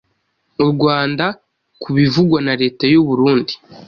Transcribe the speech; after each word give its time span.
u 0.63 0.65
Rwanda 0.71 1.25
ku 1.81 1.89
bivugwa 1.97 2.39
na 2.45 2.53
leta 2.61 2.83
y'u 2.93 3.03
Burundi, 3.07 3.53